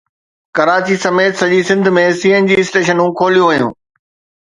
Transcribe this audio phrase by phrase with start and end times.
[0.55, 3.71] ڪراچي سميت سڄي Sindh ۾ C N G اسٽيشنون کوليون ويون